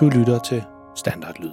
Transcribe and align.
Du 0.00 0.08
lytter 0.08 0.38
til 0.38 0.62
Standardlyd. 0.96 1.50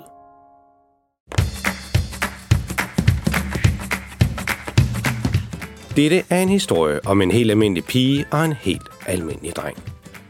Dette 5.96 6.24
er 6.30 6.42
en 6.42 6.50
historie 6.50 7.00
om 7.06 7.22
en 7.22 7.32
helt 7.32 7.52
almindelig 7.52 7.86
pige 7.86 8.26
og 8.32 8.46
en 8.46 8.54
helt 8.54 8.90
almindelig 9.08 9.56
dreng. 9.56 9.78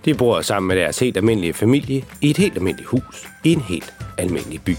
De 0.06 0.14
bor 0.14 0.42
sammen 0.42 0.68
med 0.68 0.76
deres 0.76 1.00
helt 1.00 1.18
almindelige 1.18 1.54
familie 1.54 2.06
i 2.22 2.30
et 2.30 2.38
helt 2.38 2.56
almindeligt 2.56 2.90
hus 2.90 3.28
i 3.44 3.54
en 3.54 3.62
helt 3.62 3.94
almindelig 4.18 4.62
by. 4.62 4.76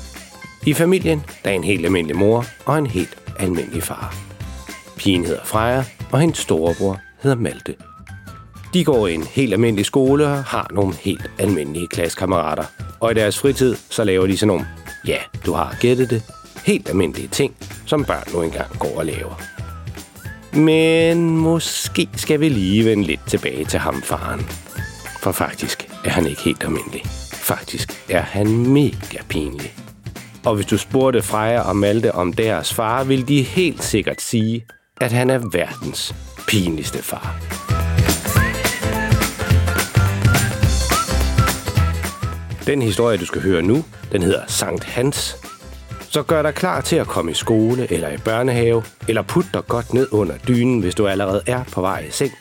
I 0.67 0.75
familien 0.75 1.23
der 1.45 1.51
er 1.51 1.55
en 1.55 1.65
helt 1.65 1.85
almindelig 1.85 2.17
mor 2.17 2.45
og 2.67 2.79
en 2.79 2.87
helt 2.87 3.19
almindelig 3.39 3.83
far. 3.83 4.15
Pigen 4.97 5.25
hedder 5.25 5.45
Freja, 5.45 5.85
og 6.13 6.21
hendes 6.21 6.39
storebror 6.39 7.01
hedder 7.23 7.37
Malte. 7.37 7.75
De 8.75 8.85
går 8.85 9.07
i 9.07 9.15
en 9.15 9.23
helt 9.25 9.53
almindelig 9.53 9.87
skole 9.87 10.27
og 10.27 10.45
har 10.45 10.71
nogle 10.71 10.95
helt 10.95 11.31
almindelige 11.39 11.89
klassekammerater. 11.89 12.84
Og 13.01 13.11
i 13.11 13.15
deres 13.15 13.39
fritid, 13.39 13.77
så 13.91 14.05
laver 14.05 14.27
de 14.27 14.37
sådan 14.37 14.49
nogle, 14.49 14.67
ja, 15.07 15.19
du 15.47 15.53
har 15.53 15.77
gættet 15.81 16.11
det, 16.11 16.23
helt 16.65 16.89
almindelige 16.89 17.29
ting, 17.29 17.57
som 17.87 18.05
børn 18.05 18.25
nu 18.33 18.43
engang 18.43 18.79
går 18.79 18.99
og 18.99 19.07
laver. 19.07 19.41
Men 20.53 21.37
måske 21.37 22.09
skal 22.17 22.41
vi 22.41 22.49
lige 22.49 22.85
vende 22.85 23.05
lidt 23.05 23.21
tilbage 23.27 23.65
til 23.65 23.79
ham, 23.79 24.03
faren. 24.03 24.41
For 25.21 25.33
faktisk 25.33 25.89
er 26.05 26.11
han 26.11 26.27
ikke 26.27 26.43
helt 26.43 26.65
almindelig. 26.65 27.03
Faktisk 27.33 28.05
er 28.11 28.21
han 28.21 28.49
mega 28.67 29.19
pinlig. 29.29 29.75
Og 30.45 30.55
hvis 30.55 30.67
du 30.67 30.79
spurgte 30.79 31.23
Freja 31.23 31.61
og 31.61 31.77
Malte 31.77 32.15
om 32.15 32.33
deres 32.33 32.75
far, 32.75 33.05
vil 33.05 33.29
de 33.29 33.43
helt 33.43 33.85
sikkert 33.85 34.21
sige, 34.21 34.67
at 35.01 35.13
han 35.13 35.31
er 35.31 35.39
verdens 35.53 36.15
pinligste 36.49 37.03
far. 37.03 37.41
Den 42.67 42.83
historie, 42.83 43.19
du 43.19 43.27
skal 43.27 43.43
høre 43.43 43.63
nu, 43.63 43.85
den 44.13 44.23
hedder 44.23 44.41
Sankt 44.47 44.85
Hans. 44.85 45.37
Så 46.11 46.23
gør 46.23 46.43
dig 46.43 46.55
klar 46.55 46.81
til 46.81 46.97
at 46.97 47.07
komme 47.07 47.31
i 47.31 47.35
skole 47.35 47.93
eller 47.93 48.09
i 48.09 48.17
børnehave, 48.17 48.83
eller 49.09 49.23
put 49.23 49.47
dig 49.55 49.67
godt 49.67 49.95
ned 49.95 50.09
under 50.13 50.35
dynen, 50.49 50.81
hvis 50.81 50.95
du 50.95 51.07
allerede 51.07 51.43
er 51.47 51.65
på 51.73 51.81
vej 51.81 52.05
i 52.09 52.11
seng, 52.11 52.33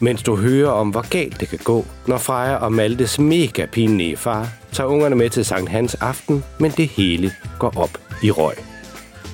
mens 0.00 0.22
du 0.22 0.36
hører 0.36 0.70
om, 0.70 0.90
hvor 0.90 1.08
galt 1.10 1.40
det 1.40 1.48
kan 1.48 1.58
gå, 1.64 1.86
når 2.06 2.18
Freja 2.18 2.54
og 2.54 2.72
Maltes 2.72 3.18
mega 3.18 3.66
pinlige 3.66 4.16
far 4.16 4.48
tager 4.72 4.88
ungerne 4.88 5.16
med 5.16 5.30
til 5.30 5.44
Sankt 5.44 5.70
Hans 5.70 5.94
aften, 5.94 6.44
men 6.58 6.70
det 6.70 6.88
hele 6.88 7.32
går 7.58 7.72
op 7.76 7.98
i 8.22 8.30
røg. 8.30 8.54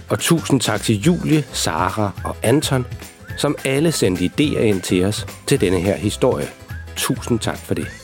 Og 0.09 0.19
tusind 0.19 0.61
tak 0.61 0.83
til 0.83 1.01
Julie, 1.01 1.45
Sara 1.53 2.11
og 2.25 2.37
Anton, 2.43 2.87
som 3.37 3.57
alle 3.65 3.93
sendte 3.93 4.25
idéer 4.25 4.61
ind 4.61 4.81
til 4.81 5.05
os 5.05 5.27
til 5.47 5.61
denne 5.61 5.81
her 5.81 5.97
historie. 5.97 6.49
Tusind 6.97 7.39
tak 7.39 7.59
for 7.59 7.75
det. 7.75 8.00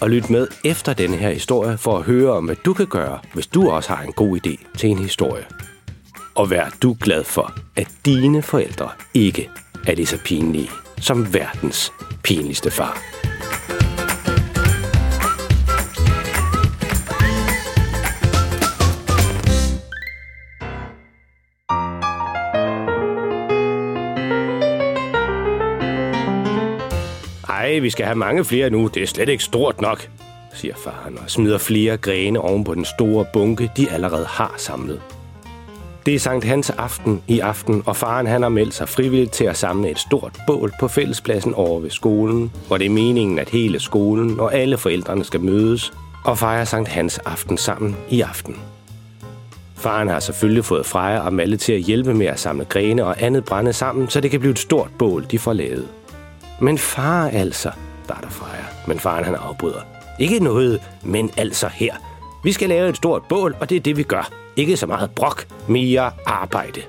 Og 0.00 0.10
lyt 0.10 0.30
med 0.30 0.48
efter 0.64 0.92
denne 0.92 1.16
her 1.16 1.30
historie 1.30 1.78
for 1.78 1.98
at 1.98 2.04
høre 2.04 2.32
om, 2.32 2.44
hvad 2.44 2.56
du 2.64 2.72
kan 2.72 2.86
gøre, 2.86 3.18
hvis 3.34 3.46
du 3.46 3.70
også 3.70 3.92
har 3.92 4.02
en 4.02 4.12
god 4.12 4.38
idé 4.46 4.78
til 4.78 4.90
en 4.90 4.98
historie. 4.98 5.44
Og 6.34 6.50
vær 6.50 6.76
du 6.82 6.96
glad 7.00 7.24
for, 7.24 7.54
at 7.76 7.88
dine 8.04 8.42
forældre 8.42 8.90
ikke 9.14 9.50
er 9.86 9.94
lige 9.94 10.06
så 10.06 10.18
pinlige 10.24 10.70
som 11.00 11.34
verdens 11.34 11.92
pinligste 12.22 12.70
far. 12.70 13.25
Nej, 27.56 27.78
vi 27.78 27.90
skal 27.90 28.06
have 28.06 28.18
mange 28.18 28.44
flere 28.44 28.70
nu. 28.70 28.86
Det 28.86 29.02
er 29.02 29.06
slet 29.06 29.28
ikke 29.28 29.44
stort 29.44 29.80
nok, 29.80 30.08
siger 30.54 30.74
faren 30.84 31.18
og 31.18 31.30
smider 31.30 31.58
flere 31.58 31.96
grene 31.96 32.40
oven 32.40 32.64
på 32.64 32.74
den 32.74 32.84
store 32.84 33.26
bunke, 33.32 33.70
de 33.76 33.90
allerede 33.90 34.26
har 34.26 34.54
samlet. 34.56 35.00
Det 36.06 36.14
er 36.14 36.18
Sankt 36.18 36.44
Hans 36.44 36.70
aften 36.70 37.22
i 37.28 37.40
aften, 37.40 37.82
og 37.86 37.96
faren 37.96 38.26
han 38.26 38.42
har 38.42 38.48
meldt 38.48 38.74
sig 38.74 38.88
frivilligt 38.88 39.32
til 39.32 39.44
at 39.44 39.56
samle 39.56 39.90
et 39.90 39.98
stort 39.98 40.38
bål 40.46 40.72
på 40.80 40.88
fællespladsen 40.88 41.54
over 41.54 41.80
ved 41.80 41.90
skolen, 41.90 42.52
hvor 42.66 42.76
det 42.76 42.86
er 42.86 42.90
meningen, 42.90 43.38
at 43.38 43.48
hele 43.48 43.80
skolen 43.80 44.40
og 44.40 44.54
alle 44.54 44.78
forældrene 44.78 45.24
skal 45.24 45.40
mødes 45.40 45.92
og 46.24 46.38
fejre 46.38 46.66
Sankt 46.66 46.88
Hans 46.88 47.18
aften 47.18 47.58
sammen 47.58 47.96
i 48.10 48.20
aften. 48.20 48.56
Faren 49.76 50.08
har 50.08 50.20
selvfølgelig 50.20 50.64
fået 50.64 50.86
Freja 50.86 51.18
og 51.18 51.32
Malle 51.32 51.56
til 51.56 51.72
at 51.72 51.80
hjælpe 51.80 52.14
med 52.14 52.26
at 52.26 52.40
samle 52.40 52.64
grene 52.64 53.04
og 53.04 53.22
andet 53.22 53.44
brænde 53.44 53.72
sammen, 53.72 54.08
så 54.08 54.20
det 54.20 54.30
kan 54.30 54.40
blive 54.40 54.52
et 54.52 54.58
stort 54.58 54.90
bål, 54.98 55.26
de 55.30 55.38
får 55.38 55.52
lavet. 55.52 55.88
Men 56.60 56.78
far 56.78 57.28
altså, 57.28 57.70
starter 58.04 58.28
Freja, 58.30 58.64
men 58.86 58.98
faren 58.98 59.24
han 59.24 59.34
afbryder. 59.34 59.80
Ikke 60.18 60.40
noget, 60.40 60.82
men 61.02 61.30
altså 61.36 61.68
her. 61.68 61.94
Vi 62.44 62.52
skal 62.52 62.68
lave 62.68 62.88
et 62.88 62.96
stort 62.96 63.22
bål, 63.28 63.56
og 63.60 63.70
det 63.70 63.76
er 63.76 63.80
det, 63.80 63.96
vi 63.96 64.02
gør. 64.02 64.30
Ikke 64.56 64.76
så 64.76 64.86
meget 64.86 65.10
brok, 65.10 65.46
mere 65.68 66.10
arbejde. 66.26 66.80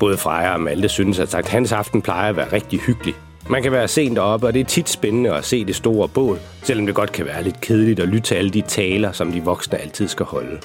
Både 0.00 0.16
Freja 0.16 0.52
og 0.52 0.60
Malte 0.60 0.88
synes, 0.88 1.18
at 1.18 1.30
sagt 1.30 1.48
Hans 1.48 1.72
aften 1.72 2.02
plejer 2.02 2.28
at 2.28 2.36
være 2.36 2.52
rigtig 2.52 2.80
hyggelig. 2.80 3.14
Man 3.48 3.62
kan 3.62 3.72
være 3.72 3.88
sent 3.88 4.18
oppe, 4.18 4.46
og 4.46 4.54
det 4.54 4.60
er 4.60 4.64
tit 4.64 4.88
spændende 4.88 5.34
at 5.34 5.44
se 5.44 5.64
det 5.64 5.76
store 5.76 6.08
bål, 6.08 6.38
selvom 6.62 6.86
det 6.86 6.94
godt 6.94 7.12
kan 7.12 7.26
være 7.26 7.42
lidt 7.42 7.60
kedeligt 7.60 8.00
at 8.00 8.08
lytte 8.08 8.28
til 8.28 8.34
alle 8.34 8.50
de 8.50 8.60
taler, 8.60 9.12
som 9.12 9.32
de 9.32 9.44
voksne 9.44 9.78
altid 9.78 10.08
skal 10.08 10.26
holde. 10.26 10.60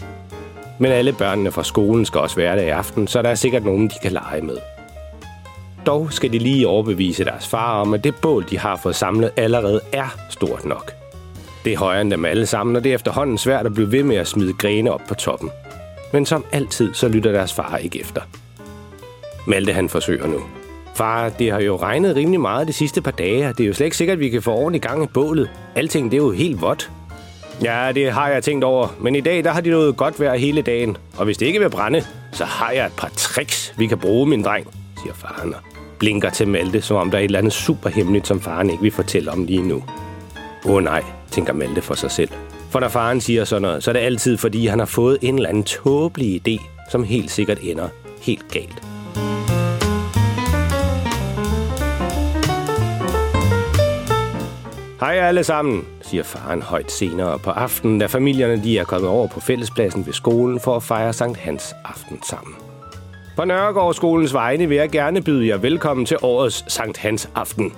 Men 0.79 0.91
alle 0.91 1.13
børnene 1.13 1.51
fra 1.51 1.63
skolen 1.63 2.05
skal 2.05 2.21
også 2.21 2.35
være 2.35 2.55
der 2.55 2.63
i 2.63 2.69
aften, 2.69 3.07
så 3.07 3.21
der 3.21 3.29
er 3.29 3.35
sikkert 3.35 3.65
nogen, 3.65 3.87
de 3.87 3.95
kan 4.01 4.11
lege 4.11 4.41
med. 4.41 4.57
Dog 5.85 6.13
skal 6.13 6.33
de 6.33 6.39
lige 6.39 6.67
overbevise 6.67 7.25
deres 7.25 7.47
far 7.47 7.81
om, 7.81 7.93
at 7.93 8.03
det 8.03 8.15
bål, 8.15 8.45
de 8.49 8.57
har 8.59 8.75
fået 8.75 8.95
samlet, 8.95 9.31
allerede 9.37 9.81
er 9.91 10.17
stort 10.29 10.65
nok. 10.65 10.91
Det 11.65 11.73
er 11.73 11.77
højere 11.77 12.01
end 12.01 12.11
dem 12.11 12.25
alle 12.25 12.45
sammen, 12.45 12.75
og 12.75 12.83
det 12.83 12.89
er 12.89 12.95
efterhånden 12.95 13.37
svært 13.37 13.65
at 13.65 13.73
blive 13.73 13.91
ved 13.91 14.03
med 14.03 14.15
at 14.15 14.27
smide 14.27 14.53
grene 14.53 14.91
op 14.91 15.01
på 15.07 15.13
toppen. 15.13 15.51
Men 16.13 16.25
som 16.25 16.45
altid, 16.51 16.93
så 16.93 17.07
lytter 17.07 17.31
deres 17.31 17.53
far 17.53 17.77
ikke 17.77 17.99
efter. 17.99 18.21
Malte 19.47 19.73
han 19.73 19.89
forsøger 19.89 20.27
nu. 20.27 20.39
Far, 20.95 21.29
det 21.29 21.51
har 21.51 21.59
jo 21.59 21.75
regnet 21.75 22.15
rimelig 22.15 22.39
meget 22.39 22.67
de 22.67 22.73
sidste 22.73 23.01
par 23.01 23.11
dage, 23.11 23.47
og 23.49 23.57
det 23.57 23.63
er 23.63 23.67
jo 23.67 23.73
slet 23.73 23.85
ikke 23.85 23.97
sikkert, 23.97 24.15
at 24.15 24.19
vi 24.19 24.29
kan 24.29 24.41
få 24.41 24.51
ordentligt 24.51 24.83
gang 24.83 25.03
i 25.03 25.07
bålet. 25.07 25.49
Alting, 25.75 26.11
det 26.11 26.17
er 26.17 26.23
jo 26.23 26.31
helt 26.31 26.61
vådt. 26.61 26.91
Ja, 27.63 27.91
det 27.95 28.11
har 28.11 28.29
jeg 28.29 28.43
tænkt 28.43 28.63
over, 28.63 28.87
men 28.99 29.15
i 29.15 29.21
dag, 29.21 29.43
der 29.43 29.51
har 29.51 29.61
de 29.61 29.69
noget 29.69 29.97
godt 29.97 30.19
vejr 30.19 30.35
hele 30.35 30.61
dagen. 30.61 30.97
Og 31.17 31.25
hvis 31.25 31.37
det 31.37 31.45
ikke 31.45 31.59
vil 31.59 31.69
brænde, 31.69 32.05
så 32.31 32.45
har 32.45 32.71
jeg 32.71 32.85
et 32.85 32.93
par 32.97 33.11
tricks, 33.17 33.73
vi 33.77 33.87
kan 33.87 33.97
bruge, 33.97 34.27
min 34.27 34.43
dreng, 34.43 34.67
siger 35.03 35.13
faren 35.13 35.53
og 35.53 35.74
blinker 35.99 36.29
til 36.29 36.47
Malte, 36.47 36.81
som 36.81 36.97
om 36.97 37.11
der 37.11 37.17
er 37.17 37.21
et 37.21 37.25
eller 37.25 37.39
andet 37.39 37.53
super 37.53 37.89
hemmeligt, 37.89 38.27
som 38.27 38.41
faren 38.41 38.69
ikke 38.69 38.83
vil 38.83 38.91
fortælle 38.91 39.31
om 39.31 39.45
lige 39.45 39.67
nu. 39.67 39.83
Åh 40.65 40.71
oh, 40.71 40.83
nej, 40.83 41.03
tænker 41.31 41.53
Malte 41.53 41.81
for 41.81 41.93
sig 41.93 42.11
selv. 42.11 42.29
For 42.69 42.79
når 42.79 42.87
faren 42.87 43.21
siger 43.21 43.43
sådan 43.43 43.61
noget, 43.61 43.83
så 43.83 43.91
er 43.91 43.93
det 43.93 43.99
altid, 43.99 44.37
fordi 44.37 44.67
han 44.67 44.79
har 44.79 44.85
fået 44.85 45.17
en 45.21 45.35
eller 45.35 45.49
anden 45.49 45.63
tåbelig 45.63 46.41
idé, 46.47 46.61
som 46.91 47.03
helt 47.03 47.31
sikkert 47.31 47.59
ender 47.61 47.87
helt 48.21 48.51
galt. 48.51 48.81
Hej 54.99 55.15
alle 55.15 55.43
sammen, 55.43 55.85
siger 56.01 56.23
faren 56.23 56.61
højt 56.61 56.91
senere 56.91 57.39
på 57.39 57.49
aftenen, 57.49 57.99
da 57.99 58.05
familierne 58.05 58.55
lige 58.55 58.79
er 58.79 58.83
kommet 58.83 59.09
over 59.09 59.27
på 59.27 59.39
fællespladsen 59.39 60.05
ved 60.05 60.13
skolen 60.13 60.59
for 60.59 60.75
at 60.75 60.83
fejre 60.83 61.13
Sankt 61.13 61.37
Hans 61.37 61.73
aften 61.85 62.19
sammen. 62.23 62.55
På 63.35 63.45
Nørregårdskolens 63.45 64.33
vegne 64.33 64.67
vil 64.67 64.77
jeg 64.77 64.89
gerne 64.89 65.21
byde 65.21 65.47
jer 65.47 65.57
velkommen 65.57 66.05
til 66.05 66.17
årets 66.21 66.73
Sankt 66.73 66.97
Hans 66.97 67.29
aften. 67.35 67.73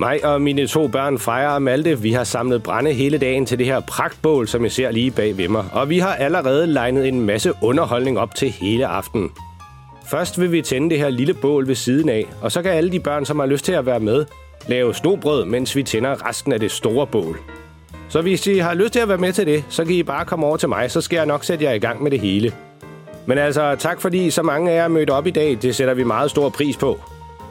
Mig 0.00 0.24
og 0.24 0.42
mine 0.42 0.66
to 0.66 0.88
børn, 0.88 1.18
Freja 1.18 1.54
og 1.54 1.62
Malte, 1.62 2.00
vi 2.00 2.12
har 2.12 2.24
samlet 2.24 2.62
brænde 2.62 2.92
hele 2.92 3.18
dagen 3.18 3.46
til 3.46 3.58
det 3.58 3.66
her 3.66 3.80
pragtbål, 3.80 4.48
som 4.48 4.64
I 4.64 4.68
ser 4.68 4.90
lige 4.90 5.10
bag 5.10 5.36
ved 5.36 5.48
mig. 5.48 5.64
Og 5.72 5.88
vi 5.88 5.98
har 5.98 6.14
allerede 6.14 6.66
legnet 6.66 7.08
en 7.08 7.20
masse 7.20 7.52
underholdning 7.62 8.18
op 8.18 8.34
til 8.34 8.50
hele 8.50 8.86
aftenen. 8.86 9.30
Først 10.10 10.40
vil 10.40 10.52
vi 10.52 10.62
tænde 10.62 10.90
det 10.90 10.98
her 10.98 11.10
lille 11.10 11.34
bål 11.34 11.68
ved 11.68 11.74
siden 11.74 12.08
af, 12.08 12.26
og 12.42 12.52
så 12.52 12.62
kan 12.62 12.72
alle 12.72 12.92
de 12.92 13.00
børn, 13.00 13.24
som 13.24 13.38
har 13.38 13.46
lyst 13.46 13.64
til 13.64 13.72
at 13.72 13.86
være 13.86 14.00
med, 14.00 14.24
lave 14.66 14.94
snobrød, 14.94 15.44
mens 15.44 15.76
vi 15.76 15.82
tænder 15.82 16.28
resten 16.28 16.52
af 16.52 16.60
det 16.60 16.70
store 16.70 17.06
bål. 17.06 17.38
Så 18.08 18.22
hvis 18.22 18.46
I 18.46 18.58
har 18.58 18.74
lyst 18.74 18.92
til 18.92 19.00
at 19.00 19.08
være 19.08 19.18
med 19.18 19.32
til 19.32 19.46
det, 19.46 19.64
så 19.68 19.84
kan 19.84 19.94
I 19.94 20.02
bare 20.02 20.24
komme 20.24 20.46
over 20.46 20.56
til 20.56 20.68
mig, 20.68 20.90
så 20.90 21.00
skal 21.00 21.16
jeg 21.16 21.26
nok 21.26 21.44
sætte 21.44 21.64
jer 21.64 21.72
i 21.72 21.78
gang 21.78 22.02
med 22.02 22.10
det 22.10 22.20
hele. 22.20 22.52
Men 23.26 23.38
altså, 23.38 23.76
tak 23.78 24.00
fordi 24.00 24.30
så 24.30 24.42
mange 24.42 24.70
af 24.70 24.74
jer 24.76 25.04
er 25.08 25.12
op 25.12 25.26
i 25.26 25.30
dag. 25.30 25.58
Det 25.62 25.76
sætter 25.76 25.94
vi 25.94 26.04
meget 26.04 26.30
stor 26.30 26.48
pris 26.48 26.76
på, 26.76 27.00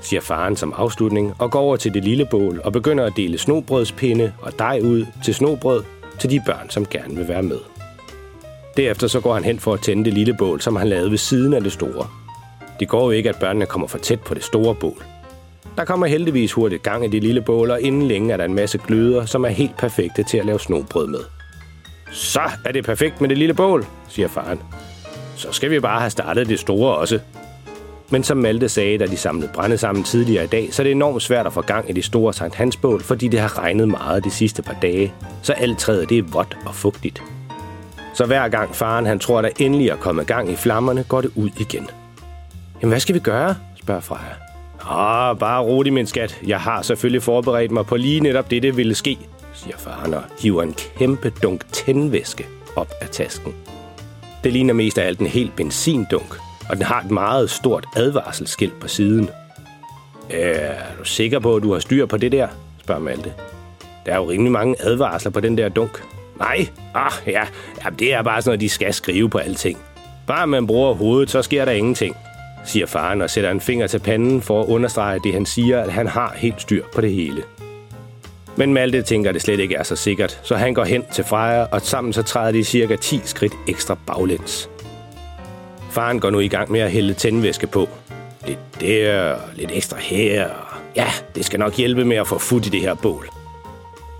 siger 0.01 0.21
faren 0.21 0.56
som 0.56 0.73
afslutning 0.77 1.33
og 1.39 1.51
går 1.51 1.59
over 1.59 1.77
til 1.77 1.94
det 1.94 2.03
lille 2.03 2.27
bål 2.31 2.62
og 2.63 2.73
begynder 2.73 3.06
at 3.06 3.13
dele 3.15 3.38
snobrødspinde 3.38 4.33
og 4.41 4.59
dej 4.59 4.79
ud 4.83 5.06
til 5.25 5.35
snobrød 5.35 5.83
til 6.19 6.29
de 6.29 6.41
børn, 6.45 6.69
som 6.69 6.85
gerne 6.85 7.15
vil 7.15 7.27
være 7.27 7.44
med. 7.44 7.57
Derefter 8.77 9.07
så 9.07 9.19
går 9.19 9.33
han 9.33 9.44
hen 9.44 9.59
for 9.59 9.73
at 9.73 9.81
tænde 9.81 10.06
det 10.06 10.13
lille 10.13 10.33
bål, 10.33 10.62
som 10.62 10.75
han 10.75 10.88
lavede 10.88 11.12
ved 11.12 11.18
siden 11.18 11.53
af 11.53 11.63
det 11.63 11.71
store. 11.71 12.07
Det 12.79 12.88
går 12.88 13.03
jo 13.03 13.12
ikke, 13.12 13.29
at 13.29 13.39
børnene 13.39 13.65
kommer 13.65 13.88
for 13.88 13.97
tæt 13.97 14.19
på 14.19 14.33
det 14.33 14.44
store 14.44 14.75
bål. 14.75 15.03
Der 15.77 15.85
kommer 15.85 16.07
heldigvis 16.07 16.53
hurtigt 16.53 16.83
gang 16.83 17.06
i 17.06 17.07
det 17.07 17.24
lille 17.24 17.41
bål, 17.41 17.71
og 17.71 17.81
inden 17.81 18.01
længe 18.01 18.33
er 18.33 18.38
der 18.38 18.45
en 18.45 18.53
masse 18.53 18.77
gløder, 18.77 19.25
som 19.25 19.45
er 19.45 19.50
helt 19.50 19.77
perfekte 19.77 20.24
til 20.24 20.38
at 20.38 20.45
lave 20.45 20.59
snobrød 20.59 21.07
med. 21.07 21.19
Så 22.12 22.41
er 22.65 22.71
det 22.71 22.85
perfekt 22.85 23.21
med 23.21 23.29
det 23.29 23.38
lille 23.38 23.53
bål, 23.53 23.85
siger 24.07 24.27
faren. 24.27 24.59
Så 25.41 25.51
skal 25.51 25.71
vi 25.71 25.79
bare 25.79 25.99
have 25.99 26.09
startet 26.09 26.49
det 26.49 26.59
store 26.59 26.95
også. 26.95 27.19
Men 28.09 28.23
som 28.23 28.38
Malte 28.38 28.69
sagde, 28.69 28.97
da 28.97 29.05
de 29.05 29.17
samlede 29.17 29.51
brænde 29.53 29.77
sammen 29.77 30.03
tidligere 30.03 30.43
i 30.43 30.47
dag, 30.47 30.73
så 30.73 30.81
er 30.81 30.83
det 30.83 30.91
enormt 30.91 31.21
svært 31.21 31.45
at 31.45 31.53
få 31.53 31.61
gang 31.61 31.89
i 31.89 31.93
det 31.93 32.05
store 32.05 32.33
Sankt 32.33 32.55
Hansbål, 32.55 33.01
fordi 33.01 33.27
det 33.27 33.39
har 33.39 33.59
regnet 33.59 33.88
meget 33.88 34.23
de 34.23 34.31
sidste 34.31 34.61
par 34.61 34.75
dage, 34.81 35.13
så 35.41 35.53
alt 35.53 35.79
træet 35.79 36.09
det 36.09 36.17
er 36.17 36.23
vådt 36.23 36.57
og 36.65 36.75
fugtigt. 36.75 37.23
Så 38.13 38.25
hver 38.25 38.47
gang 38.47 38.75
faren 38.75 39.05
han 39.05 39.19
tror, 39.19 39.41
der 39.41 39.49
endelig 39.59 39.89
er 39.89 39.95
kommet 39.95 40.27
gang 40.27 40.51
i 40.51 40.55
flammerne, 40.55 41.03
går 41.03 41.21
det 41.21 41.31
ud 41.35 41.49
igen. 41.59 41.89
Jamen, 42.81 42.91
hvad 42.91 42.99
skal 42.99 43.15
vi 43.15 43.19
gøre? 43.19 43.55
spørger 43.81 44.01
Freja. 44.01 44.33
Åh, 44.81 45.38
bare 45.38 45.61
rolig, 45.63 45.93
min 45.93 46.07
skat. 46.07 46.39
Jeg 46.47 46.59
har 46.59 46.81
selvfølgelig 46.81 47.23
forberedt 47.23 47.71
mig 47.71 47.85
på 47.85 47.95
lige 47.95 48.19
netop 48.19 48.51
det, 48.51 48.63
det 48.63 48.77
ville 48.77 48.95
ske, 48.95 49.17
siger 49.53 49.77
faren 49.77 50.13
og 50.13 50.21
hiver 50.39 50.63
en 50.63 50.75
kæmpe 50.97 51.33
dunk 51.43 51.71
tændvæske 51.71 52.47
op 52.75 52.91
af 53.01 53.09
tasken. 53.09 53.53
Det 54.43 54.53
ligner 54.53 54.73
mest 54.73 54.97
af 54.97 55.07
alt 55.07 55.19
en 55.19 55.27
helt 55.27 55.55
benzindunk, 55.55 56.35
og 56.69 56.75
den 56.75 56.85
har 56.85 57.01
et 57.01 57.11
meget 57.11 57.49
stort 57.49 57.85
advarselsskilt 57.95 58.79
på 58.79 58.88
siden. 58.88 59.29
Er 60.29 60.73
du 60.99 61.03
sikker 61.03 61.39
på, 61.39 61.55
at 61.55 61.63
du 61.63 61.73
har 61.73 61.79
styr 61.79 62.05
på 62.05 62.17
det 62.17 62.31
der? 62.31 62.47
spørger 62.83 63.01
Malte. 63.01 63.33
Der 64.05 64.11
er 64.11 64.15
jo 64.15 64.29
rimelig 64.29 64.51
mange 64.51 64.75
advarsler 64.79 65.31
på 65.31 65.39
den 65.39 65.57
der 65.57 65.69
dunk. 65.69 66.03
Nej, 66.39 66.67
ah, 66.93 67.11
ja, 67.27 67.43
ja 67.83 67.89
det 67.99 68.13
er 68.13 68.21
bare 68.21 68.41
sådan 68.41 68.49
noget, 68.49 68.61
de 68.61 68.69
skal 68.69 68.93
skrive 68.93 69.29
på 69.29 69.38
alting. 69.38 69.77
Bare 70.27 70.47
man 70.47 70.67
bruger 70.67 70.93
hovedet, 70.93 71.29
så 71.29 71.41
sker 71.41 71.65
der 71.65 71.71
ingenting, 71.71 72.15
siger 72.65 72.85
faren 72.85 73.21
og 73.21 73.29
sætter 73.29 73.51
en 73.51 73.61
finger 73.61 73.88
til 73.88 73.99
panden 73.99 74.41
for 74.41 74.61
at 74.61 74.67
understrege 74.67 75.19
det, 75.23 75.33
han 75.33 75.45
siger, 75.45 75.81
at 75.81 75.91
han 75.91 76.07
har 76.07 76.33
helt 76.35 76.61
styr 76.61 76.83
på 76.95 77.01
det 77.01 77.11
hele. 77.13 77.43
Men 78.56 78.74
Malte 78.74 79.01
tænker, 79.01 79.30
at 79.30 79.33
det 79.33 79.42
slet 79.42 79.59
ikke 79.59 79.75
er 79.75 79.83
så 79.83 79.95
sikkert, 79.95 80.39
så 80.44 80.56
han 80.56 80.74
går 80.74 80.83
hen 80.83 81.03
til 81.13 81.24
Freja, 81.24 81.63
og 81.63 81.81
sammen 81.81 82.13
så 82.13 82.24
træder 82.24 82.51
de 82.51 82.63
cirka 82.63 82.95
10 82.95 83.21
skridt 83.25 83.53
ekstra 83.68 83.98
baglæns. 84.07 84.69
Faren 85.92 86.19
går 86.19 86.30
nu 86.30 86.39
i 86.39 86.48
gang 86.48 86.71
med 86.71 86.80
at 86.80 86.92
hælde 86.92 87.13
tændvæske 87.13 87.68
på. 87.68 87.89
Lidt 88.48 88.59
der, 88.81 89.36
lidt 89.56 89.71
ekstra 89.74 89.98
her. 89.98 90.50
Ja, 90.95 91.07
det 91.36 91.45
skal 91.45 91.59
nok 91.59 91.74
hjælpe 91.74 92.06
med 92.06 92.18
at 92.18 92.27
få 92.27 92.38
fut 92.38 92.65
i 92.65 92.69
det 92.69 92.81
her 92.81 92.94
bål. 92.95 93.30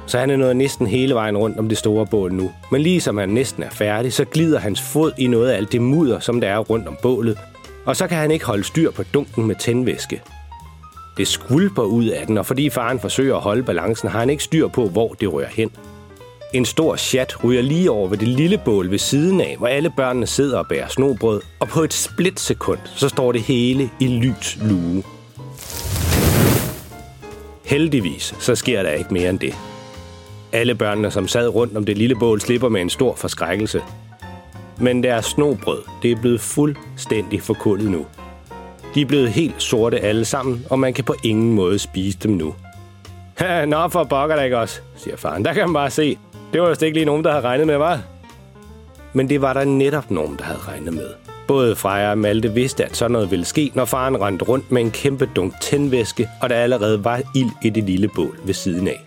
Så 0.08 0.20
han 0.20 0.30
er 0.30 0.38
nået 0.38 0.56
næsten 0.56 0.88
hele 0.88 1.14
vejen 1.14 1.38
rundt 1.38 1.60
om 1.60 1.70
det 1.70 1.78
store 1.78 2.06
bål 2.06 2.34
nu. 2.34 2.52
Men 2.72 2.82
lige 2.82 3.02
som 3.02 3.18
han 3.18 3.30
næsten 3.30 3.64
er 3.64 3.70
færdig, 3.70 4.14
så 4.14 4.26
glider 4.26 4.60
hans 4.60 4.82
fod 4.82 5.12
i 5.18 5.28
noget 5.28 5.50
af 5.50 5.58
alt 5.58 5.72
det 5.72 5.82
mudder, 5.82 6.20
som 6.20 6.42
der 6.42 6.48
er 6.48 6.58
rundt 6.58 6.88
om 6.88 6.98
bålet. 7.02 7.38
Og 7.86 7.96
så 7.96 8.08
kan 8.08 8.18
han 8.18 8.32
ikke 8.32 8.46
holde 8.46 8.64
styr 8.64 8.92
på 8.92 9.04
dunken 9.04 9.48
med 9.48 9.56
tændvæske. 9.56 10.22
Det 11.18 11.28
skvulper 11.28 11.84
ud 11.84 12.06
af 12.06 12.28
den, 12.28 12.38
og 12.38 12.46
fordi 12.46 12.70
faren 12.70 13.00
forsøger 13.00 13.36
at 13.36 13.42
holde 13.42 13.64
balancen, 13.64 14.10
har 14.10 14.20
han 14.20 14.30
ikke 14.30 14.44
styr 14.44 14.68
på, 14.68 14.88
hvor 14.88 15.14
det 15.14 15.34
rører 15.34 15.48
hen. 15.48 15.72
En 16.54 16.66
stor 16.66 16.96
chat 16.96 17.44
ryger 17.44 17.62
lige 17.62 17.92
over 17.92 18.08
ved 18.08 18.18
det 18.18 18.28
lille 18.28 18.62
bål 18.66 18.92
ved 18.92 18.98
siden 18.98 19.42
af, 19.42 19.56
hvor 19.58 19.68
alle 19.68 19.94
børnene 19.98 20.28
sidder 20.28 20.58
og 20.58 20.68
bærer 20.68 20.88
snobrød, 20.88 21.42
og 21.60 21.68
på 21.68 21.84
et 21.84 21.94
splitsekund, 21.94 22.80
så 22.96 23.10
står 23.10 23.32
det 23.32 23.42
hele 23.42 23.90
i 24.00 24.08
lys 24.08 24.58
lue. 24.62 25.04
Heldigvis, 27.64 28.36
så 28.40 28.56
sker 28.56 28.84
der 28.84 28.92
ikke 28.92 29.14
mere 29.14 29.30
end 29.30 29.40
det. 29.40 29.56
Alle 30.52 30.76
børnene, 30.76 31.12
som 31.12 31.28
sad 31.28 31.48
rundt 31.48 31.78
om 31.78 31.86
det 31.86 31.98
lille 31.98 32.16
bål, 32.16 32.42
slipper 32.42 32.70
med 32.70 32.82
en 32.82 32.90
stor 32.90 33.16
forskrækkelse. 33.16 33.82
Men 34.80 35.04
deres 35.04 35.26
snobrød, 35.26 35.82
det 36.02 36.12
er 36.12 36.22
blevet 36.22 36.42
fuldstændig 36.42 37.42
forkullet 37.42 37.92
nu. 37.92 38.06
De 38.96 39.02
er 39.02 39.06
blevet 39.06 39.32
helt 39.32 39.62
sorte 39.64 40.00
alle 40.00 40.26
sammen, 40.26 40.66
og 40.70 40.80
man 40.80 40.94
kan 40.94 41.04
på 41.04 41.16
ingen 41.24 41.54
måde 41.54 41.80
spise 41.80 42.18
dem 42.24 42.32
nu. 42.32 42.56
Nå, 43.68 43.88
for 43.88 44.04
bokker 44.04 44.36
der 44.36 44.44
ikke 44.44 44.58
også, 44.58 44.82
siger 44.96 45.18
faren. 45.18 45.46
Der 45.46 45.54
kan 45.54 45.64
man 45.64 45.74
bare 45.74 45.90
se. 45.90 46.18
Det 46.54 46.62
var 46.62 46.68
jo 46.68 46.76
ikke 46.86 46.98
lige 46.98 47.06
nogen, 47.06 47.24
der 47.24 47.32
havde 47.32 47.46
regnet 47.46 47.68
med, 47.68 47.78
var? 47.78 48.00
Men 49.14 49.30
det 49.30 49.42
var 49.42 49.54
der 49.54 49.64
netop 49.64 50.12
nogen, 50.12 50.38
der 50.38 50.44
havde 50.44 50.60
regnet 50.68 50.94
med. 50.94 51.08
Både 51.48 51.76
Freja 51.76 52.12
og 52.12 52.18
Malte 52.18 52.54
vidste, 52.54 52.86
at 52.86 52.98
sådan 52.98 53.12
noget 53.12 53.32
ville 53.32 53.46
ske, 53.46 53.72
når 53.74 53.86
faren 53.86 54.22
rendte 54.22 54.46
rundt 54.46 54.72
med 54.72 54.82
en 54.82 54.92
kæmpe 54.92 55.30
dunk 55.36 55.54
tændvæske, 55.62 56.30
og 56.42 56.50
der 56.50 56.56
allerede 56.56 57.04
var 57.04 57.22
ild 57.36 57.52
i 57.64 57.70
det 57.70 57.84
lille 57.84 58.08
bål 58.08 58.40
ved 58.44 58.54
siden 58.54 58.88
af. 58.88 59.00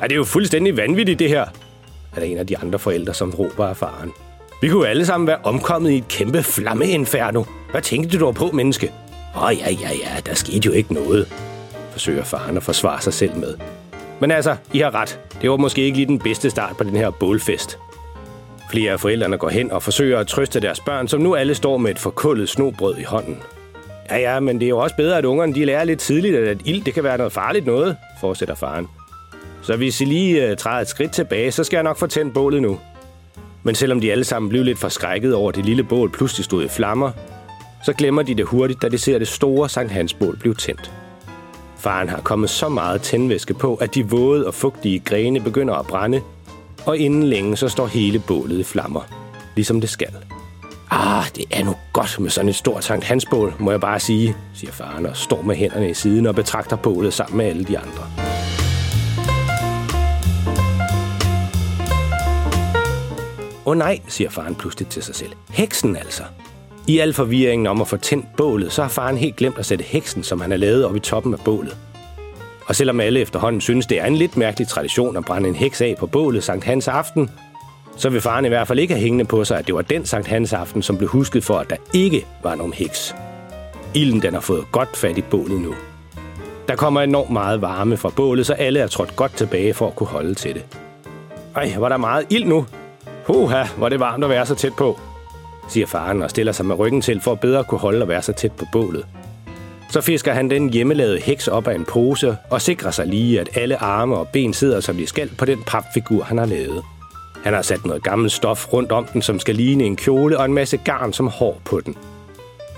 Er 0.00 0.06
det 0.06 0.16
jo 0.16 0.24
fuldstændig 0.24 0.76
vanvittigt, 0.76 1.18
det 1.18 1.28
her? 1.28 1.42
Er 2.16 2.20
der 2.20 2.22
en 2.22 2.38
af 2.38 2.46
de 2.46 2.58
andre 2.58 2.78
forældre, 2.78 3.14
som 3.14 3.30
råber 3.30 3.66
af 3.66 3.76
faren. 3.76 4.12
Vi 4.60 4.68
kunne 4.68 4.88
alle 4.88 5.06
sammen 5.06 5.26
være 5.26 5.38
omkommet 5.42 5.90
i 5.90 5.96
et 5.96 6.08
kæmpe 6.08 6.42
flammeinferno. 6.42 7.44
Hvad 7.74 7.82
tænkte 7.82 8.18
du 8.18 8.32
på, 8.32 8.50
menneske? 8.50 8.92
Åh, 9.36 9.42
oh, 9.42 9.58
ja, 9.58 9.70
ja, 9.70 9.88
ja, 9.88 10.20
der 10.26 10.34
skete 10.34 10.66
jo 10.66 10.72
ikke 10.72 10.94
noget, 10.94 11.28
forsøger 11.92 12.24
faren 12.24 12.56
at 12.56 12.62
forsvare 12.62 13.00
sig 13.00 13.12
selv 13.12 13.36
med. 13.36 13.54
Men 14.20 14.30
altså, 14.30 14.56
I 14.72 14.78
har 14.78 14.94
ret. 14.94 15.20
Det 15.42 15.50
var 15.50 15.56
måske 15.56 15.82
ikke 15.82 15.96
lige 15.96 16.06
den 16.06 16.18
bedste 16.18 16.50
start 16.50 16.76
på 16.76 16.84
den 16.84 16.96
her 16.96 17.10
bålfest. 17.10 17.78
Flere 18.70 18.92
af 18.92 19.00
forældrene 19.00 19.38
går 19.38 19.48
hen 19.48 19.72
og 19.72 19.82
forsøger 19.82 20.18
at 20.18 20.26
trøste 20.26 20.60
deres 20.60 20.80
børn, 20.80 21.08
som 21.08 21.20
nu 21.20 21.34
alle 21.34 21.54
står 21.54 21.76
med 21.76 21.90
et 21.90 21.98
forkullet 21.98 22.48
snobrød 22.48 22.96
i 22.98 23.02
hånden. 23.02 23.38
Ja, 24.10 24.18
ja, 24.18 24.40
men 24.40 24.60
det 24.60 24.66
er 24.66 24.70
jo 24.70 24.78
også 24.78 24.96
bedre, 24.96 25.18
at 25.18 25.24
ungerne 25.24 25.54
de 25.54 25.64
lærer 25.64 25.84
lidt 25.84 26.00
tidligt, 26.00 26.36
at 26.36 26.58
ild 26.64 26.84
det 26.84 26.94
kan 26.94 27.04
være 27.04 27.18
noget 27.18 27.32
farligt 27.32 27.66
noget, 27.66 27.96
fortsætter 28.20 28.54
faren. 28.54 28.88
Så 29.62 29.76
hvis 29.76 30.00
I 30.00 30.04
lige 30.04 30.50
uh, 30.50 30.56
træder 30.56 30.80
et 30.80 30.88
skridt 30.88 31.12
tilbage, 31.12 31.52
så 31.52 31.64
skal 31.64 31.76
jeg 31.76 31.84
nok 31.84 31.98
få 31.98 32.06
tændt 32.06 32.34
bålet 32.34 32.62
nu. 32.62 32.80
Men 33.62 33.74
selvom 33.74 34.00
de 34.00 34.12
alle 34.12 34.24
sammen 34.24 34.48
blev 34.48 34.62
lidt 34.62 34.78
forskrækket 34.78 35.34
over, 35.34 35.48
at 35.48 35.56
det 35.56 35.64
lille 35.64 35.84
bål 35.84 36.10
pludselig 36.10 36.44
stod 36.44 36.64
i 36.64 36.68
flammer, 36.68 37.10
så 37.84 37.92
glemmer 37.92 38.22
de 38.22 38.34
det 38.34 38.44
hurtigt, 38.44 38.82
da 38.82 38.88
de 38.88 38.98
ser 38.98 39.18
det 39.18 39.28
store 39.28 39.68
Sankt 39.68 39.92
Hansbål 39.92 40.36
blive 40.36 40.54
tændt. 40.54 40.92
Faren 41.78 42.08
har 42.08 42.20
kommet 42.20 42.50
så 42.50 42.68
meget 42.68 43.02
tændvæske 43.02 43.54
på, 43.54 43.74
at 43.74 43.94
de 43.94 44.10
våde 44.10 44.46
og 44.46 44.54
fugtige 44.54 44.98
grene 44.98 45.40
begynder 45.40 45.74
at 45.74 45.86
brænde, 45.86 46.20
og 46.86 46.98
inden 46.98 47.22
længe 47.22 47.56
så 47.56 47.68
står 47.68 47.86
hele 47.86 48.18
bålet 48.18 48.58
i 48.58 48.62
flammer, 48.62 49.00
ligesom 49.54 49.80
det 49.80 49.90
skal. 49.90 50.14
Ah, 50.90 51.24
det 51.36 51.44
er 51.50 51.64
nu 51.64 51.74
godt 51.92 52.20
med 52.20 52.30
sådan 52.30 52.48
et 52.48 52.54
stort 52.54 52.84
Sankt 52.84 53.04
Hansbål, 53.04 53.54
må 53.58 53.70
jeg 53.70 53.80
bare 53.80 54.00
sige, 54.00 54.36
siger 54.54 54.72
faren 54.72 55.06
og 55.06 55.16
står 55.16 55.42
med 55.42 55.56
hænderne 55.56 55.90
i 55.90 55.94
siden 55.94 56.26
og 56.26 56.34
betragter 56.34 56.76
bålet 56.76 57.12
sammen 57.12 57.36
med 57.36 57.46
alle 57.46 57.64
de 57.64 57.78
andre. 57.78 58.02
Åh 63.66 63.70
oh, 63.70 63.76
nej, 63.76 64.00
siger 64.08 64.30
faren 64.30 64.54
pludselig 64.54 64.88
til 64.88 65.02
sig 65.02 65.14
selv. 65.14 65.32
Heksen 65.50 65.96
altså. 65.96 66.22
I 66.86 66.98
al 66.98 67.12
forvirringen 67.12 67.66
om 67.66 67.80
at 67.80 67.88
få 67.88 67.96
tændt 67.96 68.26
bålet, 68.36 68.72
så 68.72 68.82
har 68.82 68.88
faren 68.88 69.16
helt 69.16 69.36
glemt 69.36 69.58
at 69.58 69.66
sætte 69.66 69.84
heksen, 69.84 70.22
som 70.22 70.40
han 70.40 70.50
har 70.50 70.58
lavet 70.58 70.84
op 70.84 70.96
i 70.96 71.00
toppen 71.00 71.34
af 71.34 71.40
bålet. 71.44 71.76
Og 72.66 72.76
selvom 72.76 73.00
alle 73.00 73.20
efterhånden 73.20 73.60
synes, 73.60 73.86
det 73.86 74.00
er 74.00 74.06
en 74.06 74.16
lidt 74.16 74.36
mærkelig 74.36 74.68
tradition 74.68 75.16
at 75.16 75.24
brænde 75.24 75.48
en 75.48 75.54
heks 75.54 75.80
af 75.80 75.96
på 75.98 76.06
bålet 76.06 76.44
Sankt 76.44 76.64
Hans 76.64 76.88
aften, 76.88 77.30
så 77.96 78.10
vil 78.10 78.20
faren 78.20 78.44
i 78.44 78.48
hvert 78.48 78.68
fald 78.68 78.78
ikke 78.78 78.94
have 78.94 79.02
hængende 79.02 79.24
på 79.24 79.44
sig, 79.44 79.58
at 79.58 79.66
det 79.66 79.74
var 79.74 79.82
den 79.82 80.06
Sankt 80.06 80.28
Hans 80.28 80.52
aften, 80.52 80.82
som 80.82 80.96
blev 80.96 81.08
husket 81.08 81.44
for, 81.44 81.58
at 81.58 81.70
der 81.70 81.76
ikke 81.94 82.26
var 82.42 82.54
nogen 82.54 82.72
heks. 82.72 83.14
Ilden 83.94 84.22
den 84.22 84.34
har 84.34 84.40
fået 84.40 84.64
godt 84.72 84.96
fat 84.96 85.18
i 85.18 85.22
bålet 85.22 85.60
nu. 85.60 85.74
Der 86.68 86.76
kommer 86.76 87.00
enormt 87.00 87.30
meget 87.30 87.60
varme 87.60 87.96
fra 87.96 88.10
bålet, 88.16 88.46
så 88.46 88.52
alle 88.52 88.80
er 88.80 88.86
trådt 88.86 89.16
godt 89.16 89.36
tilbage 89.36 89.74
for 89.74 89.86
at 89.86 89.96
kunne 89.96 90.06
holde 90.06 90.34
til 90.34 90.54
det. 90.54 90.64
Ej, 91.56 91.74
var 91.78 91.88
der 91.88 91.96
meget 91.96 92.26
ild 92.30 92.44
nu, 92.44 92.66
Puha, 93.26 93.64
hvor 93.76 93.88
det 93.88 94.00
varmt 94.00 94.24
at 94.24 94.30
være 94.30 94.46
så 94.46 94.54
tæt 94.54 94.72
på, 94.78 94.98
siger 95.68 95.86
faren 95.86 96.22
og 96.22 96.30
stiller 96.30 96.52
sig 96.52 96.66
med 96.66 96.78
ryggen 96.78 97.00
til 97.00 97.20
for 97.20 97.32
at 97.32 97.40
bedre 97.40 97.64
kunne 97.64 97.78
holde 97.78 98.02
og 98.02 98.08
være 98.08 98.22
så 98.22 98.32
tæt 98.32 98.52
på 98.52 98.66
bålet. 98.72 99.06
Så 99.90 100.00
fisker 100.00 100.32
han 100.32 100.50
den 100.50 100.72
hjemmelavede 100.72 101.20
heks 101.20 101.48
op 101.48 101.68
af 101.68 101.74
en 101.74 101.84
pose 101.84 102.36
og 102.50 102.62
sikrer 102.62 102.90
sig 102.90 103.06
lige, 103.06 103.40
at 103.40 103.48
alle 103.54 103.82
arme 103.82 104.16
og 104.16 104.28
ben 104.28 104.54
sidder 104.54 104.80
som 104.80 104.96
de 104.96 105.06
skal 105.06 105.30
på 105.38 105.44
den 105.44 105.62
papfigur, 105.66 106.22
han 106.22 106.38
har 106.38 106.46
lavet. 106.46 106.82
Han 107.44 107.54
har 107.54 107.62
sat 107.62 107.86
noget 107.86 108.02
gammelt 108.02 108.32
stof 108.32 108.72
rundt 108.72 108.92
om 108.92 109.04
den, 109.04 109.22
som 109.22 109.38
skal 109.38 109.54
ligne 109.54 109.84
en 109.84 109.96
kjole, 109.96 110.38
og 110.38 110.44
en 110.44 110.54
masse 110.54 110.76
garn 110.76 111.12
som 111.12 111.28
hår 111.28 111.60
på 111.64 111.80
den. 111.80 111.96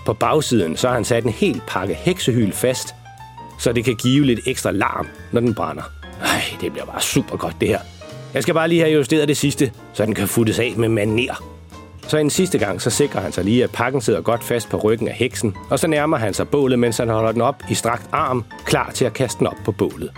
På 0.06 0.12
bagsiden 0.12 0.76
så 0.76 0.88
har 0.88 0.94
han 0.94 1.04
sat 1.04 1.24
en 1.24 1.30
hel 1.30 1.60
pakke 1.68 1.94
heksehyl 1.94 2.52
fast, 2.52 2.94
så 3.58 3.72
det 3.72 3.84
kan 3.84 3.94
give 3.94 4.24
lidt 4.24 4.40
ekstra 4.46 4.70
larm, 4.70 5.06
når 5.32 5.40
den 5.40 5.54
brænder. 5.54 5.82
Ej, 6.22 6.42
det 6.60 6.72
bliver 6.72 6.86
bare 6.86 7.00
super 7.00 7.36
godt 7.36 7.56
det 7.60 7.68
her. 7.68 7.80
Jeg 8.34 8.42
skal 8.42 8.54
bare 8.54 8.68
lige 8.68 8.80
have 8.80 8.92
justeret 8.92 9.28
det 9.28 9.36
sidste, 9.36 9.72
så 9.92 10.06
den 10.06 10.14
kan 10.14 10.28
futtes 10.28 10.58
af 10.58 10.74
med 10.76 10.88
maner. 10.88 11.55
Så 12.08 12.18
en 12.18 12.30
sidste 12.30 12.58
gang, 12.58 12.82
så 12.82 12.90
sikrer 12.90 13.20
han 13.20 13.32
sig 13.32 13.44
lige, 13.44 13.64
at 13.64 13.70
pakken 13.70 14.00
sidder 14.00 14.20
godt 14.20 14.44
fast 14.44 14.68
på 14.68 14.76
ryggen 14.76 15.08
af 15.08 15.14
heksen, 15.14 15.54
og 15.70 15.78
så 15.78 15.86
nærmer 15.86 16.16
han 16.16 16.34
sig 16.34 16.48
bålet, 16.48 16.78
mens 16.78 16.96
han 16.96 17.08
holder 17.08 17.32
den 17.32 17.40
op 17.40 17.62
i 17.70 17.74
strakt 17.74 18.08
arm, 18.12 18.44
klar 18.64 18.90
til 18.90 19.04
at 19.04 19.12
kaste 19.12 19.38
den 19.38 19.46
op 19.46 19.56
på 19.64 19.72
bålet. 19.72 20.10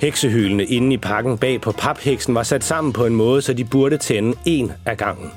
Heksehylene 0.00 0.64
inde 0.64 0.94
i 0.94 0.96
pakken 0.96 1.38
bag 1.38 1.60
på 1.60 1.72
papheksen 1.72 2.34
var 2.34 2.42
sat 2.42 2.64
sammen 2.64 2.92
på 2.92 3.06
en 3.06 3.14
måde, 3.14 3.42
så 3.42 3.52
de 3.52 3.64
burde 3.64 3.96
tænde 3.96 4.36
en 4.44 4.72
af 4.86 4.96
gangen. 4.96 5.30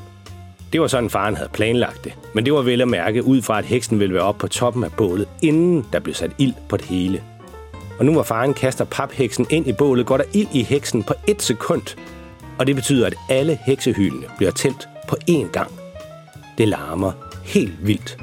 Det 0.74 0.82
var 0.82 0.88
sådan, 0.88 1.10
faren 1.10 1.36
havde 1.36 1.50
planlagt 1.53 2.03
det, 2.03 2.13
men 2.34 2.46
det 2.46 2.53
var 2.53 2.62
vel 2.62 2.82
at 2.82 2.88
mærke 2.88 3.24
ud 3.24 3.41
fra, 3.41 3.60
at 3.60 3.65
heksen 3.65 4.00
ville 4.00 4.13
være 4.13 4.24
oppe 4.24 4.39
på 4.39 4.48
toppen 4.48 4.84
af 4.84 4.91
bålet, 4.98 5.27
inden 5.41 5.86
der 5.94 6.00
blev 6.00 6.15
sat 6.15 6.32
ild 6.38 6.53
på 6.70 6.77
det 6.77 6.86
hele 6.86 7.22
og 8.00 8.06
nu 8.06 8.12
hvor 8.12 8.24
faren 8.24 8.53
kaster 8.53 8.86
papheksen 8.86 9.48
ind 9.50 9.67
i 9.67 9.74
bålet, 9.74 10.06
går 10.06 10.17
der 10.17 10.24
ild 10.34 10.48
i 10.53 10.63
heksen 10.63 11.03
på 11.03 11.13
et 11.27 11.41
sekund. 11.41 11.98
Og 12.60 12.67
det 12.67 12.75
betyder, 12.75 13.08
at 13.08 13.15
alle 13.29 13.60
heksehyldene 13.65 14.25
bliver 14.38 14.51
tændt 14.51 14.88
på 15.08 15.16
én 15.30 15.52
gang. 15.52 15.72
Det 16.58 16.68
larmer 16.68 17.12
helt 17.46 17.88
vildt. 17.88 18.18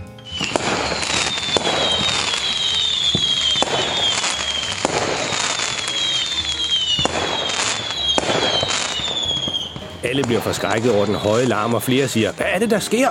Alle 10.05 10.23
bliver 10.23 10.41
forskrækket 10.41 10.95
over 10.97 11.05
den 11.05 11.15
høje 11.15 11.45
larm, 11.45 11.75
og 11.75 11.83
flere 11.83 12.09
siger, 12.09 12.33
hvad 12.33 12.47
er 12.49 12.59
det, 12.59 12.71
der 12.71 12.79
sker? 12.79 13.09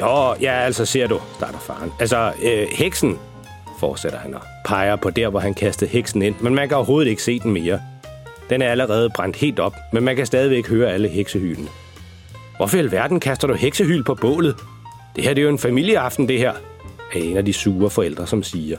Jo, 0.00 0.34
ja, 0.40 0.52
altså 0.52 0.84
ser 0.84 1.06
du, 1.06 1.20
starter 1.36 1.58
faren. 1.58 1.92
Altså, 2.00 2.32
øh, 2.42 2.66
heksen, 2.72 3.18
fortsætter 3.80 4.18
han 4.18 4.34
og 4.34 4.40
peger 4.64 4.96
på 4.96 5.10
der, 5.10 5.28
hvor 5.28 5.40
han 5.40 5.54
kastede 5.54 5.90
heksen 5.90 6.22
ind, 6.22 6.34
men 6.40 6.54
man 6.54 6.68
kan 6.68 6.76
overhovedet 6.76 7.10
ikke 7.10 7.22
se 7.22 7.38
den 7.38 7.52
mere. 7.52 7.80
Den 8.50 8.62
er 8.62 8.70
allerede 8.70 9.10
brændt 9.10 9.36
helt 9.36 9.58
op, 9.58 9.74
men 9.92 10.04
man 10.04 10.16
kan 10.16 10.26
stadigvæk 10.26 10.68
høre 10.68 10.92
alle 10.92 11.08
heksehylene. 11.08 11.68
Hvorfor 12.56 12.76
i 12.76 12.80
alverden 12.80 13.20
kaster 13.20 13.48
du 13.48 13.54
heksehyl 13.54 14.04
på 14.04 14.14
bålet? 14.14 14.56
Det 15.16 15.24
her 15.24 15.34
det 15.34 15.42
er 15.42 15.44
jo 15.44 15.50
en 15.50 15.58
familieaften, 15.58 16.28
det 16.28 16.38
her, 16.38 16.52
er 17.14 17.18
en 17.18 17.36
af 17.36 17.44
de 17.44 17.52
sure 17.52 17.90
forældre, 17.90 18.26
som 18.26 18.42
siger. 18.42 18.78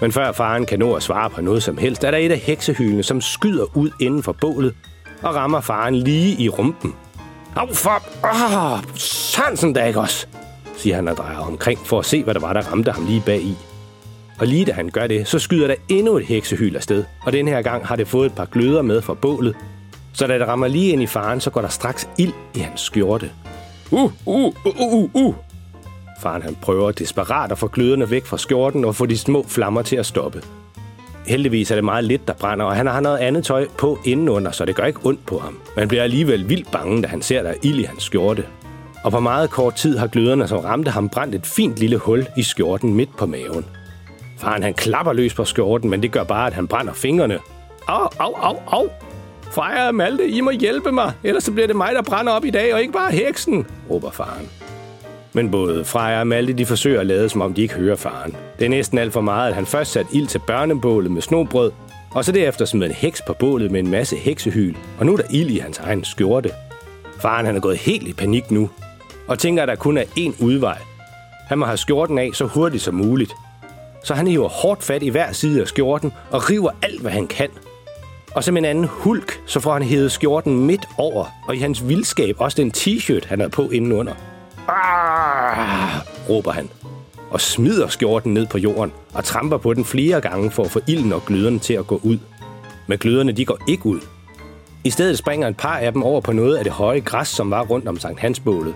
Men 0.00 0.12
før 0.12 0.32
faren 0.32 0.66
kan 0.66 0.78
nå 0.78 0.94
at 0.94 1.02
svare 1.02 1.30
på 1.30 1.40
noget 1.40 1.62
som 1.62 1.78
helst, 1.78 2.04
er 2.04 2.10
der 2.10 2.18
et 2.18 2.32
af 2.32 2.38
heksehylene, 2.38 3.02
som 3.02 3.20
skyder 3.20 3.76
ud 3.76 3.90
inden 4.00 4.22
for 4.22 4.32
bålet 4.32 4.74
og 5.22 5.34
rammer 5.34 5.60
faren 5.60 5.94
lige 5.94 6.42
i 6.42 6.48
rumpen. 6.48 6.94
Au 7.56 7.74
for... 7.74 8.02
Åh, 8.24 8.80
sansen 8.94 9.72
da 9.72 9.84
ikke 9.84 10.00
også, 10.00 10.26
siger 10.76 10.96
han 10.96 11.08
og 11.08 11.16
drejer 11.16 11.38
omkring 11.38 11.78
for 11.78 11.98
at 11.98 12.04
se, 12.04 12.24
hvad 12.24 12.34
der 12.34 12.40
var, 12.40 12.52
der 12.52 12.60
ramte 12.60 12.92
ham 12.92 13.06
lige 13.06 13.22
bag 13.26 13.40
i. 13.40 13.56
Og 14.38 14.46
lige 14.46 14.64
da 14.64 14.72
han 14.72 14.88
gør 14.88 15.06
det, 15.06 15.28
så 15.28 15.38
skyder 15.38 15.66
der 15.66 15.74
endnu 15.88 16.16
et 16.16 16.26
heksehyl 16.26 16.76
afsted, 16.76 17.04
og 17.22 17.32
den 17.32 17.48
her 17.48 17.62
gang 17.62 17.86
har 17.86 17.96
det 17.96 18.08
fået 18.08 18.26
et 18.26 18.34
par 18.34 18.44
gløder 18.44 18.82
med 18.82 19.02
fra 19.02 19.14
bålet. 19.14 19.56
Så 20.16 20.26
da 20.26 20.38
det 20.38 20.48
rammer 20.48 20.68
lige 20.68 20.92
ind 20.92 21.02
i 21.02 21.06
faren, 21.06 21.40
så 21.40 21.50
går 21.50 21.60
der 21.60 21.68
straks 21.68 22.08
ild 22.18 22.32
i 22.54 22.58
hans 22.58 22.80
skjorte. 22.80 23.30
Uh, 23.90 24.12
uh, 24.26 24.54
uh, 24.64 24.92
uh, 24.92 25.10
uh. 25.14 25.34
Faren 26.20 26.42
han 26.42 26.56
prøver 26.62 26.92
desperat 26.92 27.52
at 27.52 27.58
få 27.58 27.68
gløderne 27.68 28.10
væk 28.10 28.26
fra 28.26 28.38
skjorten 28.38 28.84
og 28.84 28.94
få 28.94 29.06
de 29.06 29.18
små 29.18 29.44
flammer 29.48 29.82
til 29.82 29.96
at 29.96 30.06
stoppe. 30.06 30.42
Heldigvis 31.26 31.70
er 31.70 31.74
det 31.74 31.84
meget 31.84 32.04
lidt, 32.04 32.28
der 32.28 32.34
brænder, 32.34 32.64
og 32.64 32.76
han 32.76 32.86
har 32.86 33.00
noget 33.00 33.18
andet 33.18 33.44
tøj 33.44 33.66
på 33.78 33.98
indenunder, 34.04 34.50
så 34.50 34.64
det 34.64 34.76
gør 34.76 34.84
ikke 34.84 35.00
ondt 35.04 35.26
på 35.26 35.38
ham. 35.38 35.58
Man 35.76 35.88
bliver 35.88 36.02
alligevel 36.02 36.48
vildt 36.48 36.70
bange, 36.72 37.02
da 37.02 37.08
han 37.08 37.22
ser, 37.22 37.42
der 37.42 37.50
er 37.50 37.56
ild 37.62 37.78
i 37.78 37.82
hans 37.84 38.02
skjorte. 38.02 38.46
Og 39.04 39.12
på 39.12 39.20
meget 39.20 39.50
kort 39.50 39.74
tid 39.74 39.98
har 39.98 40.06
gløderne, 40.06 40.48
som 40.48 40.58
ramte 40.58 40.90
ham, 40.90 41.08
brændt 41.08 41.34
et 41.34 41.46
fint 41.46 41.76
lille 41.76 41.96
hul 41.96 42.26
i 42.36 42.42
skjorten 42.42 42.94
midt 42.94 43.16
på 43.16 43.26
maven. 43.26 43.64
Faren 44.38 44.62
han 44.62 44.74
klapper 44.74 45.12
løs 45.12 45.34
på 45.34 45.44
skjorten, 45.44 45.90
men 45.90 46.02
det 46.02 46.12
gør 46.12 46.24
bare, 46.24 46.46
at 46.46 46.52
han 46.52 46.68
brænder 46.68 46.92
fingrene. 46.92 47.38
Au, 47.88 48.08
au, 48.18 48.34
au, 48.34 48.56
au! 48.66 48.88
Freja 49.50 49.86
og 49.86 49.94
Malte, 49.94 50.28
I 50.28 50.40
må 50.40 50.50
hjælpe 50.50 50.92
mig, 50.92 51.12
ellers 51.24 51.44
så 51.44 51.52
bliver 51.52 51.66
det 51.66 51.76
mig, 51.76 51.94
der 51.94 52.02
brænder 52.02 52.32
op 52.32 52.44
i 52.44 52.50
dag, 52.50 52.74
og 52.74 52.80
ikke 52.80 52.92
bare 52.92 53.12
heksen, 53.12 53.66
råber 53.90 54.10
faren. 54.10 54.48
Men 55.32 55.50
både 55.50 55.84
Freja 55.84 56.20
og 56.20 56.26
Malte 56.26 56.52
de 56.52 56.66
forsøger 56.66 57.00
at 57.00 57.06
lade, 57.06 57.28
som 57.28 57.40
om 57.40 57.54
de 57.54 57.62
ikke 57.62 57.74
hører 57.74 57.96
faren. 57.96 58.36
Det 58.58 58.64
er 58.64 58.68
næsten 58.68 58.98
alt 58.98 59.12
for 59.12 59.20
meget, 59.20 59.48
at 59.48 59.54
han 59.54 59.66
først 59.66 59.92
satte 59.92 60.16
ild 60.16 60.26
til 60.26 60.40
børnebålet 60.46 61.10
med 61.10 61.22
snobrød, 61.22 61.72
og 62.10 62.24
så 62.24 62.32
derefter 62.32 62.64
smed 62.64 62.86
en 62.86 62.92
heks 62.92 63.22
på 63.26 63.32
bålet 63.32 63.70
med 63.70 63.80
en 63.80 63.90
masse 63.90 64.16
heksehyl, 64.16 64.74
og 64.98 65.06
nu 65.06 65.12
er 65.12 65.16
der 65.16 65.24
ild 65.30 65.50
i 65.50 65.58
hans 65.58 65.78
egen 65.78 66.04
skjorte. 66.04 66.50
Faren 67.20 67.46
han 67.46 67.56
er 67.56 67.60
gået 67.60 67.76
helt 67.76 68.08
i 68.08 68.12
panik 68.12 68.50
nu, 68.50 68.70
og 69.28 69.38
tænker, 69.38 69.62
at 69.62 69.68
der 69.68 69.74
kun 69.74 69.98
er 69.98 70.04
én 70.04 70.44
udvej. 70.44 70.78
Han 71.48 71.58
må 71.58 71.66
have 71.66 71.76
skjorten 71.76 72.18
af 72.18 72.30
så 72.32 72.44
hurtigt 72.44 72.82
som 72.82 72.94
muligt. 72.94 73.32
Så 74.04 74.14
han 74.14 74.26
hiver 74.26 74.48
hårdt 74.48 74.84
fat 74.84 75.02
i 75.02 75.08
hver 75.08 75.32
side 75.32 75.60
af 75.60 75.68
skjorten 75.68 76.12
og 76.30 76.50
river 76.50 76.70
alt, 76.82 77.00
hvad 77.00 77.10
han 77.10 77.26
kan. 77.26 77.48
Og 78.36 78.44
som 78.44 78.56
en 78.56 78.64
anden 78.64 78.84
hulk, 78.84 79.42
så 79.46 79.60
får 79.60 79.72
han 79.72 79.82
hævet 79.82 80.12
skjorten 80.12 80.66
midt 80.66 80.88
over, 80.98 81.24
og 81.48 81.56
i 81.56 81.58
hans 81.58 81.88
vildskab 81.88 82.36
også 82.38 82.62
den 82.62 82.72
t-shirt, 82.76 83.28
han 83.28 83.40
er 83.40 83.48
på 83.48 83.68
indenunder. 83.68 84.12
Ah, 84.68 86.00
råber 86.28 86.52
han, 86.52 86.68
og 87.30 87.40
smider 87.40 87.88
skjorten 87.88 88.34
ned 88.34 88.46
på 88.46 88.58
jorden 88.58 88.92
og 89.14 89.24
tramper 89.24 89.56
på 89.56 89.74
den 89.74 89.84
flere 89.84 90.20
gange 90.20 90.50
for 90.50 90.64
at 90.64 90.70
få 90.70 90.80
ilden 90.88 91.12
og 91.12 91.24
gløderne 91.26 91.58
til 91.58 91.74
at 91.74 91.86
gå 91.86 92.00
ud. 92.02 92.18
Men 92.86 92.98
gløderne 92.98 93.32
de 93.32 93.44
går 93.44 93.58
ikke 93.68 93.86
ud. 93.86 94.00
I 94.84 94.90
stedet 94.90 95.18
springer 95.18 95.48
et 95.48 95.56
par 95.56 95.76
af 95.76 95.92
dem 95.92 96.02
over 96.02 96.20
på 96.20 96.32
noget 96.32 96.56
af 96.56 96.64
det 96.64 96.72
høje 96.72 97.00
græs, 97.00 97.28
som 97.28 97.50
var 97.50 97.62
rundt 97.62 97.88
om 97.88 97.98
Sankt 97.98 98.20
Hans 98.20 98.40
bålet. 98.40 98.74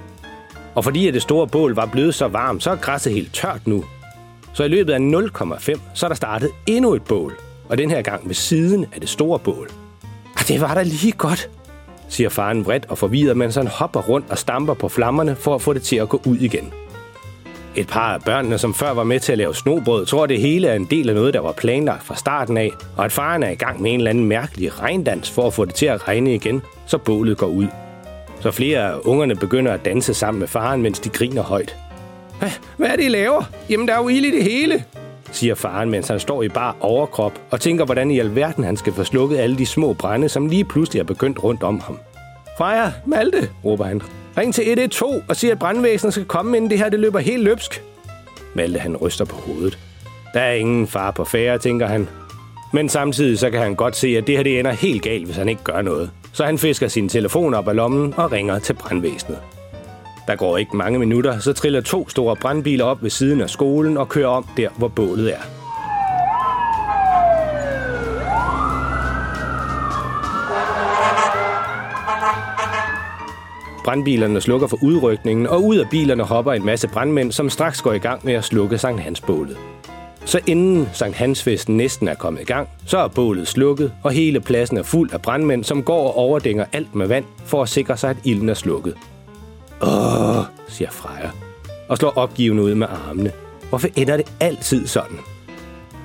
Og 0.75 0.85
fordi 0.85 1.09
at 1.09 1.15
det 1.15 1.23
store 1.23 1.47
bål 1.47 1.75
var 1.75 1.87
blevet 1.87 2.15
så 2.15 2.29
varmt, 2.29 2.63
så 2.63 2.71
er 2.71 2.77
græsset 2.77 3.13
helt 3.13 3.35
tørt 3.35 3.67
nu. 3.67 3.85
Så 4.53 4.65
i 4.65 4.69
løbet 4.69 4.93
af 4.93 4.99
0,5, 4.99 5.81
så 5.95 6.07
er 6.07 6.09
der 6.09 6.15
startet 6.15 6.51
endnu 6.67 6.95
et 6.95 7.05
bål, 7.05 7.50
og 7.71 7.79
den 7.79 7.91
her 7.91 8.03
gang 8.03 8.29
ved 8.29 8.35
siden 8.35 8.87
af 8.95 9.01
det 9.01 9.09
store 9.09 9.39
bål. 9.39 9.71
Og 10.37 10.49
det 10.49 10.61
var 10.61 10.75
da 10.75 10.83
lige 10.83 11.13
godt, 11.13 11.51
siger 12.09 12.29
faren 12.29 12.65
vredt 12.65 12.87
og 12.89 12.99
forvirret, 12.99 13.37
mens 13.37 13.55
han 13.55 13.67
hopper 13.67 14.01
rundt 14.01 14.31
og 14.31 14.39
stamper 14.39 14.75
på 14.75 14.89
flammerne 14.89 15.37
for 15.37 15.55
at 15.55 15.63
få 15.63 15.73
det 15.73 15.83
til 15.83 15.97
at 15.97 16.09
gå 16.09 16.21
ud 16.27 16.37
igen. 16.37 16.73
Et 17.77 17.87
par 17.87 18.15
af 18.15 18.23
børnene, 18.23 18.59
som 18.59 18.75
før 18.75 18.91
var 18.91 19.05
med 19.05 19.21
til 19.21 19.33
at 19.33 19.39
lave 19.39 19.55
snobrød, 19.55 20.07
tror, 20.07 20.27
det 20.27 20.41
hele 20.41 20.69
er 20.69 20.75
en 20.75 20.85
del 20.85 21.09
af 21.09 21.15
noget, 21.15 21.35
der 21.35 21.41
var 21.41 21.53
planlagt 21.53 22.05
fra 22.05 22.17
starten 22.17 22.57
af, 22.57 22.71
og 22.97 23.05
at 23.05 23.13
faren 23.13 23.43
er 23.43 23.51
i 23.51 23.55
gang 23.55 23.83
med 23.83 23.93
en 23.93 24.01
eller 24.01 24.11
anden 24.11 24.25
mærkelig 24.25 24.81
regndans 24.81 25.31
for 25.31 25.47
at 25.47 25.55
få 25.55 25.65
det 25.65 25.75
til 25.75 25.87
at 25.87 26.09
regne 26.09 26.35
igen, 26.35 26.63
så 26.87 26.99
bålet 26.99 27.39
går 27.39 27.47
ud. 27.47 27.67
Så 28.41 28.51
flere 28.51 28.93
af 28.93 28.99
ungerne 29.05 29.37
begynder 29.37 29.73
at 29.73 29.85
danse 29.85 30.15
sammen 30.15 30.39
med 30.39 30.49
faren, 30.49 30.83
mens 30.83 30.99
de 30.99 31.09
griner 31.09 31.43
højt. 31.43 31.77
Hvad 32.77 32.89
er 32.89 32.97
det, 32.97 33.05
I 33.05 33.09
laver? 33.09 33.43
Jamen, 33.71 33.89
der 33.89 33.95
er 33.95 33.99
jo 33.99 34.09
ild 34.09 34.25
i 34.25 34.31
det 34.31 34.45
hele, 34.45 34.85
siger 35.33 35.55
faren, 35.55 35.91
mens 35.91 36.09
han 36.09 36.21
står 36.21 36.43
i 36.43 36.49
bar 36.49 36.77
overkrop 36.81 37.33
og 37.51 37.61
tænker, 37.61 37.85
hvordan 37.85 38.11
i 38.11 38.19
alverden 38.19 38.65
han 38.65 38.77
skal 38.77 38.93
få 38.93 39.05
slukket 39.05 39.39
alle 39.39 39.59
de 39.59 39.67
små 39.67 39.93
brænde, 39.93 40.29
som 40.29 40.47
lige 40.47 40.65
pludselig 40.65 41.01
er 41.01 41.05
begyndt 41.05 41.45
rundt 41.45 41.63
om 41.63 41.81
ham. 41.81 41.99
Freja, 42.59 42.93
Malte, 43.07 43.49
råber 43.65 43.85
han. 43.85 44.03
Ring 44.39 44.55
til 44.55 44.65
112 44.69 45.23
og 45.29 45.37
sig, 45.37 45.51
at 45.51 45.59
brandvæsenet 45.59 46.15
skal 46.15 46.25
komme, 46.25 46.57
inden 46.57 46.71
det 46.71 46.79
her 46.79 46.89
det 46.89 47.01
løber 47.01 47.19
helt 47.19 47.43
løbsk. 47.43 47.83
Malte 48.55 48.79
han 48.79 48.97
ryster 48.97 49.25
på 49.25 49.37
hovedet. 49.37 49.79
Der 50.35 50.41
er 50.41 50.53
ingen 50.53 50.87
far 50.87 51.11
på 51.11 51.25
færre, 51.25 51.59
tænker 51.59 51.87
han. 51.87 52.09
Men 52.73 52.89
samtidig 52.89 53.39
så 53.39 53.51
kan 53.51 53.61
han 53.61 53.75
godt 53.75 53.97
se, 53.97 54.09
at 54.09 54.27
det 54.27 54.37
her 54.37 54.43
det 54.43 54.59
ender 54.59 54.73
helt 54.73 55.03
galt, 55.03 55.25
hvis 55.25 55.37
han 55.37 55.49
ikke 55.49 55.65
gør 55.65 55.83
noget. 55.83 56.11
Så 56.33 56.45
han 56.45 56.59
fisker 56.59 56.89
sin 56.89 57.09
telefon 57.09 57.55
op 57.55 57.69
af 57.69 57.77
lommen 57.77 58.15
og 58.17 58.33
ringer 58.33 58.59
til 58.59 58.75
brandvæsenet. 58.75 59.39
Der 60.31 60.37
går 60.37 60.59
ikke 60.59 60.77
mange 60.77 60.99
minutter, 60.99 61.39
så 61.39 61.53
triller 61.53 61.81
to 61.81 62.09
store 62.09 62.37
brandbiler 62.37 62.85
op 62.85 63.03
ved 63.03 63.11
siden 63.11 63.41
af 63.41 63.51
skolen 63.51 63.97
og 63.97 64.09
kører 64.09 64.29
om 64.29 64.47
der, 64.57 64.69
hvor 64.79 64.89
bålet 64.89 65.33
er. 65.33 65.39
Brandbilerne 73.85 74.41
slukker 74.41 74.67
for 74.67 74.79
udrykningen, 74.83 75.47
og 75.47 75.65
ud 75.65 75.77
af 75.77 75.91
bilerne 75.91 76.23
hopper 76.23 76.53
en 76.53 76.67
masse 76.67 76.89
brandmænd, 76.89 77.33
som 77.33 77.51
straks 77.51 77.83
går 77.83 77.93
i 77.93 77.99
gang 77.99 78.25
med 78.25 78.35
at 78.35 78.45
slukke 78.45 78.79
Sankt 78.79 79.01
Hans 79.01 79.21
bålet. 79.21 79.57
Så 80.25 80.41
inden 80.47 80.89
Sankt 80.93 81.17
Hansfesten 81.17 81.77
næsten 81.77 82.09
er 82.09 82.15
kommet 82.15 82.41
i 82.41 82.45
gang, 82.45 82.69
så 82.87 82.99
er 82.99 83.09
bålet 83.09 83.49
slukket, 83.49 83.93
og 84.03 84.11
hele 84.11 84.41
pladsen 84.41 84.77
er 84.77 84.83
fuld 84.83 85.13
af 85.13 85.23
brandmænd, 85.23 85.65
som 85.65 85.83
går 85.83 86.07
og 86.07 86.17
overdænger 86.17 86.65
alt 86.73 86.95
med 86.95 87.07
vand 87.07 87.25
for 87.45 87.63
at 87.63 87.69
sikre 87.69 87.97
sig, 87.97 88.11
at 88.11 88.17
ilden 88.25 88.49
er 88.49 88.55
slukket. 88.55 88.95
Åh, 89.83 90.45
siger 90.69 90.91
Freja, 90.91 91.31
og 91.89 91.97
slår 91.97 92.11
opgivende 92.11 92.63
ud 92.63 92.75
med 92.75 92.87
armene. 93.09 93.33
Hvorfor 93.69 93.89
ender 93.97 94.17
det 94.17 94.33
altid 94.41 94.87
sådan? 94.87 95.19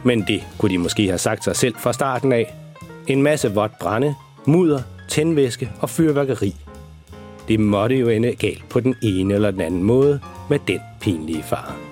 Men 0.03 0.22
det 0.27 0.44
kunne 0.58 0.72
de 0.72 0.77
måske 0.77 1.08
have 1.08 1.17
sagt 1.17 1.44
sig 1.44 1.55
selv 1.55 1.75
fra 1.79 1.94
starten 1.94 2.32
af. 2.34 2.55
En 3.08 3.24
masse 3.24 3.53
vådt 3.53 3.79
brænde, 3.79 4.15
mudder, 4.46 4.82
tændvæske 5.10 5.72
og 5.79 5.89
fyrværkeri. 5.89 6.55
Det 7.48 7.60
måtte 7.60 7.96
jo 7.96 8.10
ende 8.10 8.36
galt 8.36 8.70
på 8.70 8.79
den 8.79 8.96
ene 9.03 9.34
eller 9.34 9.51
den 9.51 9.62
anden 9.62 9.84
måde 9.84 10.20
med 10.50 10.60
den 10.67 10.79
pinlige 11.01 11.44
far. 11.44 11.85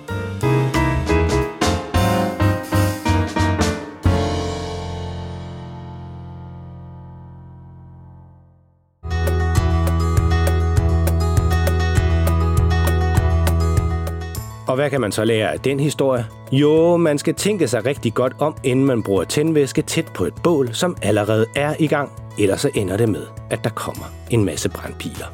Og 14.74 14.76
hvad 14.76 14.90
kan 14.90 15.00
man 15.00 15.12
så 15.12 15.24
lære 15.24 15.52
af 15.52 15.60
den 15.60 15.80
historie? 15.80 16.26
Jo, 16.52 16.96
man 16.96 17.18
skal 17.18 17.34
tænke 17.34 17.68
sig 17.68 17.86
rigtig 17.86 18.14
godt 18.14 18.32
om, 18.38 18.56
inden 18.64 18.84
man 18.84 19.02
bruger 19.02 19.24
tændvæske 19.24 19.82
tæt 19.82 20.06
på 20.14 20.24
et 20.24 20.34
bål, 20.42 20.74
som 20.74 20.96
allerede 21.02 21.46
er 21.56 21.74
i 21.78 21.86
gang. 21.86 22.12
Ellers 22.38 22.60
så 22.60 22.70
ender 22.74 22.96
det 22.96 23.08
med, 23.08 23.22
at 23.50 23.64
der 23.64 23.70
kommer 23.70 24.04
en 24.30 24.44
masse 24.44 24.68
brandpiler. 24.68 25.26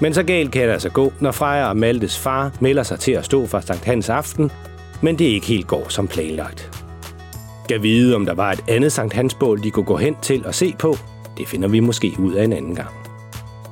Men 0.00 0.14
så 0.14 0.22
galt 0.22 0.52
kan 0.52 0.62
det 0.62 0.72
altså 0.72 0.88
gå, 0.88 1.12
når 1.20 1.32
Freja 1.32 1.68
og 1.68 1.76
Maltes 1.76 2.18
far 2.18 2.52
melder 2.60 2.82
sig 2.82 3.00
til 3.00 3.12
at 3.12 3.24
stå 3.24 3.46
for 3.46 3.60
Sankt 3.60 3.84
Hans 3.84 4.08
aften, 4.08 4.50
men 5.00 5.18
det 5.18 5.24
ikke 5.24 5.46
helt 5.46 5.66
går 5.66 5.88
som 5.88 6.08
planlagt. 6.08 6.82
Skal 7.64 7.82
vide, 7.82 8.14
om 8.14 8.26
der 8.26 8.34
var 8.34 8.52
et 8.52 8.64
andet 8.68 8.92
Sankt 8.92 9.14
Hans 9.14 9.34
bål, 9.34 9.62
de 9.62 9.70
kunne 9.70 9.86
gå 9.86 9.96
hen 9.96 10.16
til 10.22 10.46
og 10.46 10.54
se 10.54 10.74
på, 10.78 10.96
det 11.38 11.48
finder 11.48 11.68
vi 11.68 11.80
måske 11.80 12.12
ud 12.18 12.32
af 12.32 12.44
en 12.44 12.52
anden 12.52 12.74
gang. 12.74 12.90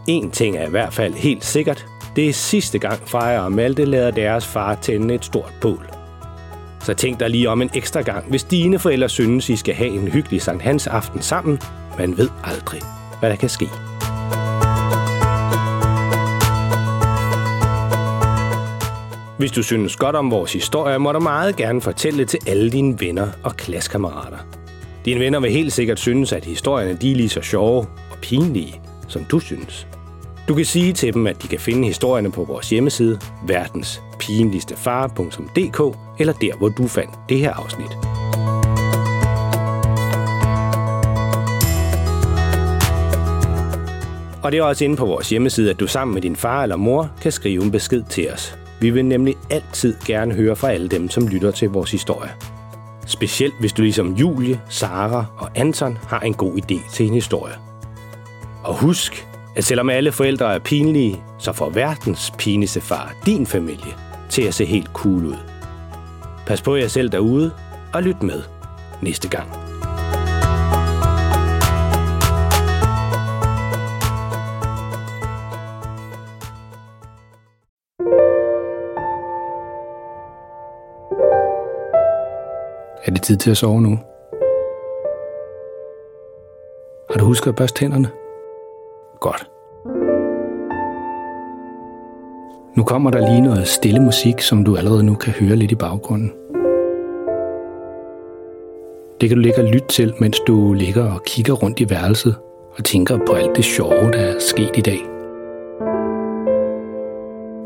En 0.07 0.31
ting 0.31 0.57
er 0.57 0.67
i 0.67 0.71
hvert 0.71 0.95
fald 0.95 1.15
helt 1.15 1.45
sikkert, 1.45 1.87
det 2.21 2.29
er 2.29 2.33
sidste 2.33 2.79
gang 2.79 3.09
Freja 3.09 3.41
og 3.41 3.53
Malte 3.53 3.85
lader 3.85 4.11
deres 4.11 4.47
far 4.47 4.75
tænde 4.75 5.15
et 5.15 5.25
stort 5.25 5.53
bål. 5.61 5.91
Så 6.81 6.95
tænk 6.95 7.21
dig 7.21 7.31
lige 7.31 7.49
om 7.49 7.63
en 7.63 7.71
ekstra 7.75 8.01
gang, 8.01 8.31
hvis 8.31 8.45
dine 8.45 8.79
forældre 8.79 9.09
synes, 9.09 9.49
I 9.49 9.57
skal 9.57 9.75
have 9.75 9.91
en 9.91 10.09
hyggelig 10.09 10.43
Sankt 10.43 10.63
Hans 10.63 10.87
aften 10.87 11.23
sammen. 11.23 11.61
Man 11.99 12.19
ved 12.19 12.29
aldrig, 12.45 12.81
hvad 13.21 13.31
der 13.31 13.37
kan 13.37 13.49
ske. 13.49 13.67
Hvis 19.39 19.53
du 19.53 19.63
synes 19.63 19.97
godt 19.97 20.17
om 20.17 20.31
vores 20.31 20.53
historie, 20.53 20.99
må 20.99 21.13
du 21.13 21.21
meget 21.21 21.57
gerne 21.57 21.81
fortælle 21.81 22.19
det 22.19 22.29
til 22.29 22.39
alle 22.47 22.71
dine 22.71 23.01
venner 23.01 23.29
og 23.43 23.57
klassekammerater. 23.57 24.39
Dine 25.05 25.21
venner 25.21 25.41
vil 25.41 25.51
helt 25.51 25.73
sikkert 25.73 26.01
synes, 26.01 26.33
at 26.33 26.45
historierne 26.45 26.95
de 26.95 27.13
er 27.13 27.17
lige 27.17 27.29
så 27.29 27.43
sjove 27.43 27.87
og 28.11 28.19
pinlige, 28.23 28.81
som 29.09 29.25
du 29.25 29.39
synes. 29.39 29.87
Du 30.51 30.55
kan 30.55 30.65
sige 30.65 30.93
til 30.93 31.15
dem, 31.15 31.27
at 31.27 31.43
de 31.43 31.49
kan 31.49 31.61
finde 31.61 31.87
historierne 31.87 32.33
på 32.33 32.45
vores 32.45 32.71
hjemmeside, 32.71 33.21
verdenspinligstefar.dk, 33.47 35.97
eller 36.19 36.33
der, 36.33 36.57
hvor 36.57 36.69
du 36.69 36.87
fandt 36.87 37.11
det 37.29 37.39
her 37.39 37.53
afsnit. 37.53 37.91
Og 44.43 44.53
det 44.53 44.59
er 44.59 44.63
også 44.63 44.85
inde 44.85 44.97
på 44.97 45.07
vores 45.07 45.31
hjemmeside, 45.31 45.71
at 45.71 45.81
du 45.81 45.87
sammen 45.87 46.15
med 46.15 46.23
din 46.23 46.37
far 46.37 46.63
eller 46.63 46.77
mor 46.77 47.11
kan 47.23 47.33
skrive 47.33 47.65
en 47.65 47.71
besked 47.71 48.03
til 48.09 48.33
os. 48.33 48.59
Vi 48.81 48.91
vil 48.91 49.05
nemlig 49.05 49.37
altid 49.51 49.95
gerne 50.07 50.35
høre 50.35 50.57
fra 50.57 50.71
alle 50.71 50.89
dem, 50.89 51.11
som 51.11 51.29
lytter 51.29 51.51
til 51.51 51.71
vores 51.71 51.91
historie. 51.91 52.31
Specielt 53.07 53.55
hvis 53.61 53.73
du 53.73 53.83
ligesom 53.83 54.15
Julie, 54.15 54.61
Sara 54.69 55.25
og 55.37 55.51
Anton 55.55 55.99
har 56.09 56.21
en 56.21 56.35
god 56.35 56.57
idé 56.57 56.93
til 56.93 57.07
en 57.07 57.15
historie. 57.15 57.55
Og 58.65 58.75
husk, 58.75 59.30
at 59.57 59.65
selvom 59.65 59.91
alle 59.91 60.13
forældre 60.13 60.55
er 60.55 60.59
pinlige, 60.59 61.23
så 61.39 61.53
får 61.53 61.71
verdens 61.71 62.33
pinligste 62.39 62.81
far 62.81 63.15
din 63.27 63.47
familie 63.47 63.95
til 64.29 64.43
at 64.43 64.55
se 64.55 64.65
helt 64.65 64.91
cool 64.93 65.25
ud. 65.25 65.37
Pas 66.47 66.63
på 66.63 66.77
jer 66.77 66.89
selv 66.89 67.09
derude, 67.09 67.53
og 67.95 68.03
lyt 68.03 68.23
med 68.23 68.43
næste 69.03 69.29
gang. 69.29 69.49
Er 83.05 83.11
det 83.13 83.23
tid 83.23 83.37
til 83.37 83.51
at 83.51 83.57
sove 83.57 83.83
nu? 83.83 83.99
Har 87.11 87.19
du 87.19 87.25
husket 87.25 87.49
at 87.49 87.57
børste 87.57 87.79
tænderne? 87.79 88.11
Godt. 89.21 89.51
Nu 92.77 92.85
kommer 92.85 93.11
der 93.11 93.31
lige 93.31 93.41
noget 93.41 93.69
stille 93.69 94.01
musik, 94.01 94.41
som 94.41 94.65
du 94.65 94.77
allerede 94.77 95.03
nu 95.03 95.15
kan 95.15 95.33
høre 95.33 95.57
lidt 95.57 95.73
i 95.73 95.75
baggrunden. 95.75 96.33
Det 99.21 99.29
kan 99.29 99.37
du 99.37 99.43
ligge 99.43 99.63
og 99.63 99.69
lytte 99.69 99.89
til, 99.89 100.15
mens 100.21 100.41
du 100.47 100.73
ligger 100.73 101.15
og 101.15 101.23
kigger 101.25 101.53
rundt 101.53 101.81
i 101.81 101.91
værelset 101.91 102.35
og 102.79 102.85
tænker 102.85 103.19
på 103.27 103.33
alt 103.33 103.57
det 103.57 103.65
sjove, 103.65 104.13
der 104.13 104.19
er 104.19 104.39
sket 104.39 104.77
i 104.77 104.81
dag. 104.81 105.01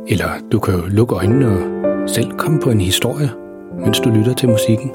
Eller 0.08 0.28
du 0.52 0.58
kan 0.58 0.74
jo 0.74 0.80
lukke 0.88 1.14
øjnene 1.14 1.48
og 1.48 2.08
selv 2.08 2.30
komme 2.30 2.60
på 2.60 2.70
en 2.70 2.80
historie, 2.80 3.30
mens 3.84 4.00
du 4.00 4.10
lytter 4.10 4.34
til 4.34 4.48
musikken. 4.48 4.90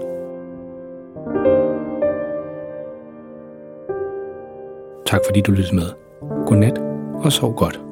Tak 5.06 5.20
fordi 5.28 5.42
du 5.42 5.52
lyttede 5.52 5.76
med. 5.76 6.09
Godnat 6.50 6.80
og 7.24 7.32
sov 7.32 7.54
godt. 7.56 7.89